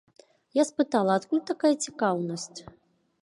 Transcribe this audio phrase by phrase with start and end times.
[0.59, 2.59] Я спытала, адкуль такая цікаўнасць.